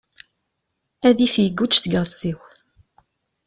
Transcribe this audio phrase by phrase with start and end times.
[1.07, 2.39] Adif yegguğ seg yiɣes-iw.